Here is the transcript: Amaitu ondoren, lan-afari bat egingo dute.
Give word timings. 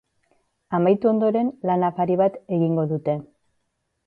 Amaitu 0.77 1.11
ondoren, 1.11 1.51
lan-afari 1.71 2.19
bat 2.23 2.41
egingo 2.59 2.87
dute. 2.95 3.17